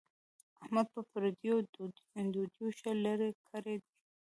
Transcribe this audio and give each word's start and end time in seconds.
احمد 0.63 0.87
په 0.93 1.01
پردیو 1.11 1.55
ډوډیو 1.73 2.67
ښه 2.77 2.91
لری 3.05 3.31
کړی 3.49 3.75
دی. 3.83 3.91